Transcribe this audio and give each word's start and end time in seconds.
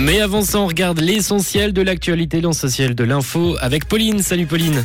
Mais 0.00 0.22
avant 0.22 0.42
ça, 0.42 0.58
on 0.58 0.66
regarde 0.66 0.98
l'essentiel 0.98 1.74
de 1.74 1.82
l'actualité, 1.82 2.40
l'essentiel 2.40 2.94
de 2.94 3.04
l'info 3.04 3.56
avec 3.60 3.84
Pauline. 3.84 4.22
Salut 4.22 4.46
Pauline. 4.46 4.82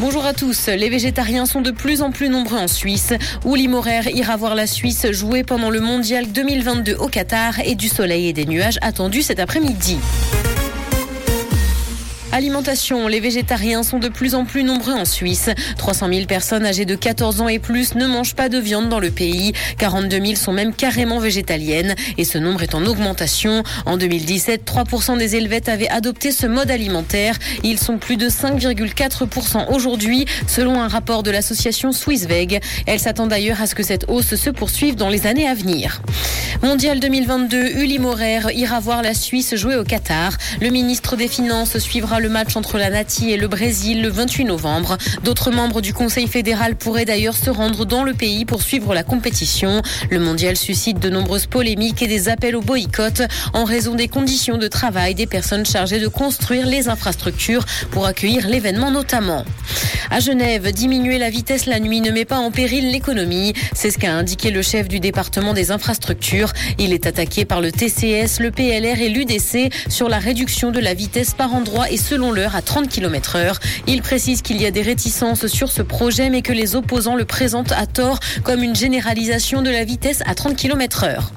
Bonjour 0.00 0.24
à 0.24 0.32
tous. 0.32 0.68
Les 0.68 0.88
végétariens 0.88 1.44
sont 1.44 1.60
de 1.60 1.70
plus 1.70 2.00
en 2.00 2.10
plus 2.10 2.30
nombreux 2.30 2.56
en 2.56 2.66
Suisse. 2.66 3.12
Uli 3.44 3.68
Morer 3.68 4.10
ira 4.14 4.38
voir 4.38 4.54
la 4.54 4.66
Suisse 4.66 5.06
jouer 5.12 5.44
pendant 5.44 5.68
le 5.68 5.80
mondial 5.80 6.32
2022 6.32 6.94
au 6.94 7.08
Qatar 7.08 7.60
et 7.60 7.74
du 7.74 7.88
soleil 7.88 8.28
et 8.28 8.32
des 8.32 8.46
nuages 8.46 8.78
attendus 8.80 9.20
cet 9.20 9.38
après-midi. 9.38 9.98
Alimentation. 12.34 13.06
Les 13.06 13.20
végétariens 13.20 13.84
sont 13.84 14.00
de 14.00 14.08
plus 14.08 14.34
en 14.34 14.44
plus 14.44 14.64
nombreux 14.64 14.94
en 14.94 15.04
Suisse. 15.04 15.50
300 15.78 16.08
000 16.12 16.26
personnes 16.26 16.66
âgées 16.66 16.84
de 16.84 16.96
14 16.96 17.40
ans 17.40 17.46
et 17.46 17.60
plus 17.60 17.94
ne 17.94 18.08
mangent 18.08 18.34
pas 18.34 18.48
de 18.48 18.58
viande 18.58 18.88
dans 18.88 18.98
le 18.98 19.12
pays. 19.12 19.52
42 19.78 20.20
000 20.20 20.34
sont 20.34 20.52
même 20.52 20.74
carrément 20.74 21.20
végétaliennes 21.20 21.94
et 22.18 22.24
ce 22.24 22.38
nombre 22.38 22.64
est 22.64 22.74
en 22.74 22.86
augmentation. 22.86 23.62
En 23.86 23.96
2017, 23.96 24.68
3% 24.68 25.16
des 25.16 25.36
Helvètes 25.36 25.68
avaient 25.68 25.88
adopté 25.88 26.32
ce 26.32 26.48
mode 26.48 26.72
alimentaire. 26.72 27.38
Ils 27.62 27.78
sont 27.78 27.98
plus 27.98 28.16
de 28.16 28.28
5,4% 28.28 29.72
aujourd'hui, 29.72 30.26
selon 30.48 30.82
un 30.82 30.88
rapport 30.88 31.22
de 31.22 31.30
l'association 31.30 31.92
Swissveg. 31.92 32.60
Elle 32.86 32.98
s'attend 32.98 33.28
d'ailleurs 33.28 33.62
à 33.62 33.68
ce 33.68 33.76
que 33.76 33.84
cette 33.84 34.06
hausse 34.08 34.34
se 34.34 34.50
poursuive 34.50 34.96
dans 34.96 35.08
les 35.08 35.28
années 35.28 35.46
à 35.46 35.54
venir. 35.54 36.02
Mondial 36.64 36.98
2022, 36.98 37.82
Uli 37.82 37.98
Morer 37.98 38.40
ira 38.54 38.80
voir 38.80 39.02
la 39.02 39.12
Suisse 39.12 39.54
jouer 39.54 39.76
au 39.76 39.84
Qatar. 39.84 40.32
Le 40.62 40.70
ministre 40.70 41.14
des 41.14 41.28
Finances 41.28 41.76
suivra 41.76 42.20
le 42.20 42.30
match 42.30 42.56
entre 42.56 42.78
la 42.78 42.88
Nati 42.88 43.30
et 43.30 43.36
le 43.36 43.48
Brésil 43.48 44.00
le 44.00 44.08
28 44.08 44.46
novembre. 44.46 44.96
D'autres 45.24 45.50
membres 45.50 45.82
du 45.82 45.92
Conseil 45.92 46.26
fédéral 46.26 46.74
pourraient 46.74 47.04
d'ailleurs 47.04 47.36
se 47.36 47.50
rendre 47.50 47.84
dans 47.84 48.02
le 48.02 48.14
pays 48.14 48.46
pour 48.46 48.62
suivre 48.62 48.94
la 48.94 49.02
compétition. 49.02 49.82
Le 50.08 50.18
mondial 50.18 50.56
suscite 50.56 50.98
de 50.98 51.10
nombreuses 51.10 51.44
polémiques 51.44 52.00
et 52.00 52.06
des 52.06 52.30
appels 52.30 52.56
au 52.56 52.62
boycott 52.62 53.20
en 53.52 53.64
raison 53.64 53.94
des 53.94 54.08
conditions 54.08 54.56
de 54.56 54.66
travail 54.66 55.14
des 55.14 55.26
personnes 55.26 55.66
chargées 55.66 56.00
de 56.00 56.08
construire 56.08 56.66
les 56.66 56.88
infrastructures 56.88 57.66
pour 57.90 58.06
accueillir 58.06 58.48
l'événement 58.48 58.90
notamment. 58.90 59.44
À 60.10 60.20
Genève, 60.20 60.70
diminuer 60.72 61.18
la 61.18 61.28
vitesse 61.28 61.66
la 61.66 61.80
nuit 61.80 62.00
ne 62.00 62.10
met 62.10 62.24
pas 62.24 62.38
en 62.38 62.50
péril 62.50 62.90
l'économie. 62.90 63.52
C'est 63.74 63.90
ce 63.90 63.98
qu'a 63.98 64.12
indiqué 64.12 64.50
le 64.50 64.62
chef 64.62 64.86
du 64.86 65.00
département 65.00 65.54
des 65.54 65.70
infrastructures. 65.70 66.53
Il 66.78 66.92
est 66.92 67.06
attaqué 67.06 67.44
par 67.44 67.60
le 67.60 67.72
TCS, 67.72 68.40
le 68.40 68.50
PLR 68.50 69.00
et 69.00 69.08
l'UDC 69.08 69.72
sur 69.88 70.08
la 70.08 70.18
réduction 70.18 70.70
de 70.70 70.80
la 70.80 70.94
vitesse 70.94 71.34
par 71.34 71.54
endroit 71.54 71.90
et 71.90 71.96
selon 71.96 72.32
l'heure 72.32 72.56
à 72.56 72.62
30 72.62 72.88
km 72.88 73.36
heure. 73.36 73.60
Il 73.86 74.02
précise 74.02 74.42
qu'il 74.42 74.60
y 74.60 74.66
a 74.66 74.70
des 74.70 74.82
réticences 74.82 75.46
sur 75.46 75.70
ce 75.70 75.82
projet, 75.82 76.30
mais 76.30 76.42
que 76.42 76.52
les 76.52 76.76
opposants 76.76 77.16
le 77.16 77.24
présentent 77.24 77.72
à 77.72 77.86
tort 77.86 78.20
comme 78.42 78.62
une 78.62 78.74
généralisation 78.74 79.62
de 79.62 79.70
la 79.70 79.84
vitesse 79.84 80.22
à 80.26 80.34
30 80.34 80.56
km 80.56 81.04
heure. 81.04 81.32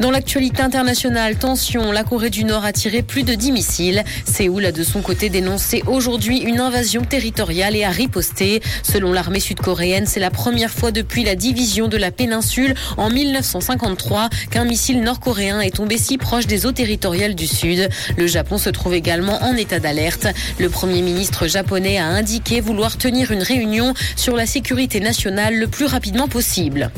Dans 0.00 0.10
l'actualité 0.10 0.60
internationale, 0.60 1.36
tension, 1.36 1.92
la 1.92 2.02
Corée 2.02 2.30
du 2.30 2.44
Nord 2.44 2.64
a 2.64 2.72
tiré 2.72 3.02
plus 3.02 3.22
de 3.22 3.34
10 3.34 3.52
missiles. 3.52 4.04
Séoul 4.24 4.66
a 4.66 4.72
de 4.72 4.82
son 4.82 5.02
côté 5.02 5.28
dénoncé 5.28 5.84
aujourd'hui 5.86 6.38
une 6.38 6.58
invasion 6.58 7.02
territoriale 7.02 7.76
et 7.76 7.84
a 7.84 7.90
riposté. 7.90 8.60
Selon 8.82 9.12
l'armée 9.12 9.38
sud-coréenne, 9.38 10.06
c'est 10.06 10.20
la 10.20 10.30
première 10.30 10.70
fois 10.70 10.90
depuis 10.90 11.22
la 11.22 11.36
division 11.36 11.86
de 11.86 11.96
la 11.96 12.10
péninsule 12.10 12.74
en 12.96 13.08
1953 13.08 14.30
qu'un 14.50 14.64
missile 14.64 15.00
nord-coréen 15.00 15.60
est 15.60 15.76
tombé 15.76 15.96
si 15.96 16.18
proche 16.18 16.46
des 16.46 16.66
eaux 16.66 16.72
territoriales 16.72 17.36
du 17.36 17.46
Sud. 17.46 17.88
Le 18.16 18.26
Japon 18.26 18.58
se 18.58 18.70
trouve 18.70 18.94
également 18.94 19.42
en 19.42 19.56
état 19.56 19.78
d'alerte. 19.78 20.26
Le 20.58 20.68
premier 20.70 21.02
ministre 21.02 21.46
japonais 21.46 21.98
a 21.98 22.06
indiqué 22.06 22.60
vouloir 22.60 22.98
tenir 22.98 23.30
une 23.30 23.42
réunion 23.42 23.94
sur 24.16 24.34
la 24.34 24.46
sécurité 24.46 24.98
nationale 24.98 25.56
le 25.56 25.68
plus 25.68 25.86
rapidement 25.86 26.26
possible. 26.26 26.90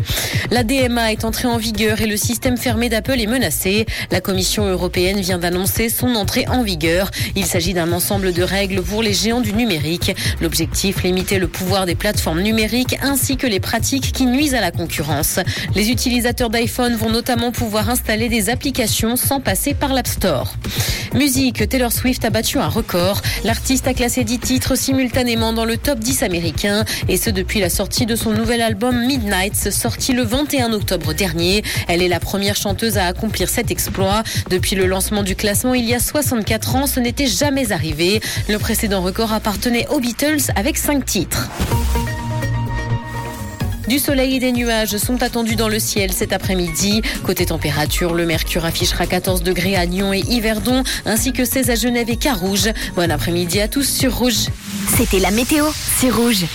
La 0.50 0.64
DMA 0.64 1.12
est 1.12 1.24
entrée 1.24 1.48
en 1.48 1.58
vigueur 1.58 2.00
et 2.00 2.06
le 2.06 2.17
système 2.17 2.56
fermé 2.56 2.86
d'Apple 2.89 3.20
est 3.20 3.27
menacé. 3.27 3.87
La 4.11 4.20
Commission 4.20 4.67
européenne 4.67 5.20
vient 5.20 5.39
d'annoncer 5.39 5.89
son 5.89 6.15
entrée 6.15 6.47
en 6.48 6.62
vigueur. 6.62 7.11
Il 7.34 7.45
s'agit 7.47 7.75
d'un 7.75 7.92
ensemble 7.92 8.33
de 8.33 8.42
règles 8.42 8.83
pour 8.83 9.03
les 9.03 9.12
géants 9.12 9.41
du 9.41 9.53
numérique. 9.53 10.15
L'objectif, 10.41 11.02
limiter 11.02 11.39
le 11.39 11.48
pouvoir 11.48 11.86
des 11.86 11.95
plateformes 11.95 12.41
numériques 12.41 12.96
ainsi 13.02 13.36
que 13.36 13.46
les 13.46 13.61
pratiques 13.61 14.13
qui 14.13 14.27
nuisent 14.27 14.55
à 14.55 14.61
la 14.61 14.70
concurrence. 14.70 15.41
Les 15.75 15.91
utilisateurs 15.91 16.51
d'iPhone 16.51 16.95
vont 16.95 17.11
notamment 17.11 17.52
pouvoir 17.52 17.91
installer 17.91 18.29
des 18.29 18.51
applications 18.51 19.17
sans 19.17 19.41
passer 19.41 19.75
par 19.75 19.92
l'App 19.92 20.07
Store. 20.07 20.55
Musique, 21.14 21.67
Taylor 21.69 21.92
Swift 21.92 22.25
a 22.25 22.30
battu 22.30 22.58
un 22.58 22.69
record. 22.69 23.23
L'artiste 23.45 23.86
a 23.86 23.95
classé 23.95 24.25
10 24.25 24.39
titres 24.39 24.75
simultanément 24.77 25.52
dans 25.52 25.64
le 25.64 25.77
top 25.77 25.98
10 25.98 26.23
américain 26.23 26.85
et 27.08 27.17
ce 27.17 27.30
depuis 27.30 27.61
la 27.61 27.70
sortie 27.70 28.07
de 28.07 28.17
son 28.17 28.33
nouvel 28.33 28.61
album 28.61 29.07
Midnight, 29.07 29.55
sorti 29.70 30.13
le 30.13 30.23
21 30.23 30.73
octobre 30.73 31.14
dernier. 31.14 31.63
Elle 31.89 32.02
est 32.02 32.08
la 32.08 32.20
première 32.20 32.57
à 32.85 33.07
accomplir 33.07 33.48
cet 33.48 33.70
exploit. 33.70 34.23
Depuis 34.51 34.77
le 34.77 34.87
lancement 34.87 35.23
du 35.23 35.35
classement 35.35 35.75
il 35.75 35.85
y 35.85 35.95
a 35.95 35.98
64 35.98 36.77
ans, 36.77 36.87
ce 36.87 37.01
n'était 37.01 37.27
jamais 37.27 37.73
arrivé. 37.73 38.20
Le 38.48 38.59
précédent 38.59 39.01
record 39.01 39.33
appartenait 39.33 39.87
aux 39.89 40.01
Beatles 40.01 40.53
avec 40.55 40.77
5 40.77 41.05
titres. 41.05 41.48
Du 43.89 44.01
soleil 44.01 44.37
et 44.37 44.41
des 44.41 44.51
nuages 44.51 44.97
sont 44.97 45.23
attendus 45.23 45.55
dans 45.55 45.69
le 45.69 45.79
ciel 45.79 46.13
cet 46.13 46.33
après-midi. 46.33 47.03
Côté 47.25 47.47
température, 47.47 48.14
le 48.14 48.27
mercure 48.27 48.64
affichera 48.64 49.07
14 49.07 49.43
degrés 49.43 49.77
à 49.77 49.87
Nyon 49.87 50.13
et 50.13 50.25
Yverdon, 50.29 50.83
ainsi 51.05 51.33
que 51.33 51.45
16 51.45 51.70
à 51.70 51.75
Genève 51.77 52.11
et 52.11 52.17
Carouge. 52.17 52.69
Bon 52.97 53.11
après-midi 53.11 53.61
à 53.61 53.69
tous 53.69 53.89
sur 53.89 54.17
Rouge. 54.19 54.48
C'était 54.97 55.20
la 55.20 55.31
météo, 55.31 55.67
c'est 56.01 56.11
Rouge. 56.11 56.47